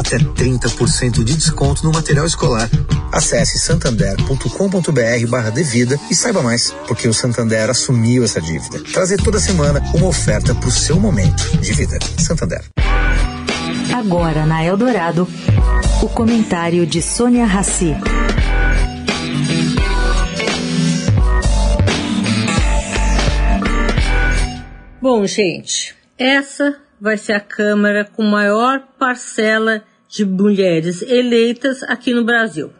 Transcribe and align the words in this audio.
Até 0.00 0.16
30% 0.16 1.22
de 1.22 1.36
desconto 1.36 1.84
no 1.84 1.92
material 1.92 2.24
escolar. 2.24 2.70
Acesse 3.12 3.58
santander.com.br 3.58 5.26
barra 5.28 5.50
devida 5.50 6.00
e 6.10 6.14
saiba 6.14 6.42
mais, 6.42 6.70
porque 6.88 7.06
o 7.06 7.12
Santander 7.12 7.68
assumiu 7.68 8.24
essa 8.24 8.40
dívida. 8.40 8.82
Trazer 8.94 9.18
toda 9.18 9.38
semana 9.38 9.78
uma 9.92 10.06
oferta 10.06 10.54
para 10.54 10.68
o 10.68 10.72
seu 10.72 10.98
momento 10.98 11.54
de 11.58 11.74
vida. 11.74 11.98
Santander. 12.16 12.64
Agora 13.94 14.46
na 14.46 14.64
Eldorado, 14.64 15.28
o 16.02 16.08
comentário 16.08 16.86
de 16.86 17.02
Sônia 17.02 17.44
Rassi. 17.44 17.94
Bom, 24.98 25.26
gente, 25.26 25.94
essa 26.16 26.80
vai 26.98 27.18
ser 27.18 27.34
a 27.34 27.40
Câmara 27.40 28.06
com 28.06 28.22
maior 28.22 28.80
parcela 28.98 29.82
de 30.10 30.26
mulheres 30.26 31.00
eleitas 31.00 31.82
aqui 31.84 32.12
no 32.12 32.24
Brasil. 32.24 32.70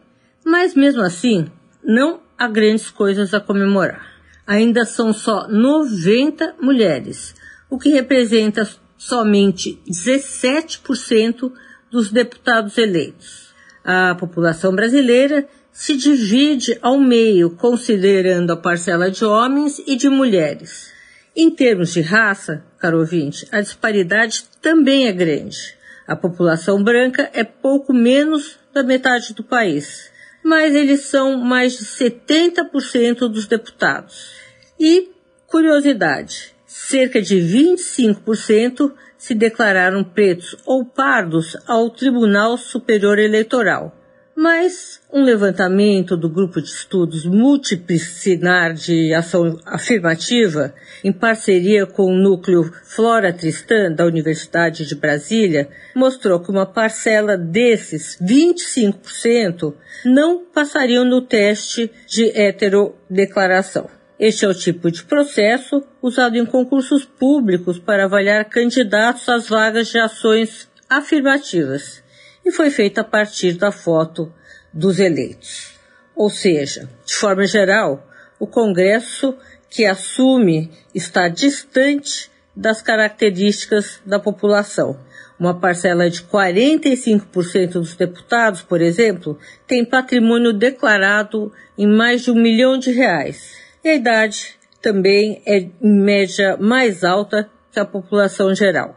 Mas 0.45 0.75
mesmo 0.75 1.01
assim, 1.01 1.47
não 1.83 2.21
há 2.37 2.47
grandes 2.49 2.91
coisas 2.91 3.33
a 3.33 3.41
comemorar 3.41 4.11
ainda 4.51 4.85
são 4.85 5.13
só 5.13 5.47
90 5.47 6.57
mulheres, 6.61 7.37
o 7.71 7.79
que 7.79 7.89
representa 7.89 8.69
somente 8.99 9.81
17% 9.89 11.53
dos 11.89 12.11
deputados 12.11 12.77
eleitos. 12.77 13.55
A 13.85 14.13
população 14.17 14.75
brasileira 14.75 15.49
se 15.71 15.97
divide 15.97 16.77
ao 16.83 16.99
meio, 16.99 17.51
considerando 17.51 18.51
a 18.51 18.57
parcela 18.57 19.09
de 19.09 19.25
homens 19.25 19.81
e 19.87 19.95
de 19.95 20.09
mulheres. 20.09 20.91
Em 21.37 21.49
termos 21.49 21.93
de 21.93 22.01
raça, 22.01 22.65
caro 22.81 22.99
ouvinte, 22.99 23.47
a 23.53 23.61
disparidade 23.61 24.47
também 24.61 25.07
é 25.07 25.13
grande. 25.13 25.77
A 26.11 26.17
população 26.17 26.83
branca 26.83 27.31
é 27.33 27.45
pouco 27.45 27.93
menos 27.93 28.59
da 28.75 28.83
metade 28.83 29.33
do 29.33 29.45
país, 29.45 30.11
mas 30.45 30.75
eles 30.75 31.03
são 31.03 31.39
mais 31.39 31.79
de 31.79 31.85
70% 31.85 33.29
dos 33.29 33.47
deputados. 33.47 34.33
E, 34.77 35.09
curiosidade, 35.47 36.53
cerca 36.67 37.23
de 37.23 37.37
25% 37.37 38.93
se 39.17 39.37
declararam 39.37 40.03
pretos 40.03 40.57
ou 40.67 40.85
pardos 40.85 41.57
ao 41.65 41.89
Tribunal 41.91 42.59
Superior 42.59 43.17
Eleitoral. 43.17 43.97
Mas 44.35 45.01
um 45.13 45.25
levantamento 45.25 46.17
do 46.17 46.31
Grupo 46.31 46.63
de 46.63 46.69
Estudos 46.69 47.25
Multidisciplinar 47.25 48.75
de 48.75 49.13
Ação 49.13 49.59
Afirmativa, 49.67 50.73
em 51.03 51.13
parceria 51.13 51.85
com 51.85 52.05
o 52.05 52.17
núcleo 52.17 52.73
Flora 52.85 53.33
Tristan 53.33 53.93
da 53.93 54.07
Universidade 54.07 54.87
de 54.87 54.95
Brasília, 54.95 55.69
mostrou 55.97 56.41
que 56.41 56.51
uma 56.51 56.65
parcela 56.65 57.37
desses 57.37 58.17
25% 58.23 59.75
não 60.05 60.45
passariam 60.45 61.05
no 61.05 61.21
teste 61.21 61.91
de 62.07 62.27
heterodeclaração. 62.27 63.91
Este 64.19 64.45
é 64.45 64.49
o 64.49 64.55
tipo 64.55 64.91
de 64.91 65.03
processo 65.03 65.83
usado 66.01 66.37
em 66.37 66.47
concursos 66.47 67.05
públicos 67.05 67.79
para 67.79 68.05
avaliar 68.05 68.45
candidatos 68.45 69.29
às 69.29 69.49
vagas 69.49 69.89
de 69.89 69.99
ações 69.99 70.71
afirmativas 70.89 72.03
e 72.45 72.51
foi 72.51 72.71
feito 72.71 72.99
a 72.99 73.05
partir 73.05 73.55
da 73.55 73.71
foto 73.71 74.33
dos 74.73 74.99
eleitos. 74.99 75.75
Ou 76.15 76.31
seja, 76.31 76.89
de 77.05 77.15
forma 77.15 77.47
geral, 77.47 78.07
o 78.39 78.47
Congresso 78.47 79.37
que 79.69 79.87
assume 79.87 80.71
está 80.95 81.29
distante 81.29 82.31
das 82.55 82.83
características 82.83 84.01
da 84.05 84.19
população. 84.19 84.99
Uma 85.39 85.59
parcela 85.59 86.11
de 86.11 86.23
45% 86.23 87.73
dos 87.73 87.95
deputados, 87.95 88.61
por 88.63 88.83
exemplo, 88.83 89.39
tem 89.67 89.85
patrimônio 89.85 90.53
declarado 90.53 91.53
em 91.79 91.87
mais 91.87 92.23
de 92.23 92.31
um 92.31 92.35
milhão 92.35 92.77
de 92.77 92.91
reais 92.91 93.57
e 93.83 93.89
a 93.89 93.95
idade 93.95 94.59
também 94.83 95.43
é, 95.47 95.59
em 95.59 96.01
média, 96.01 96.57
mais 96.59 97.05
alta 97.05 97.49
que 97.73 97.79
a 97.79 97.85
população 97.85 98.55
geral. 98.55 98.97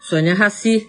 Sônia 0.00 0.34
Raci, 0.34 0.88